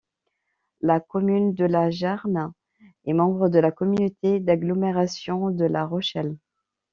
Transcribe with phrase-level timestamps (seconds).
[0.81, 2.53] La commune de La Jarne
[3.05, 6.37] est membre de la communauté d'agglomération de La Rochelle.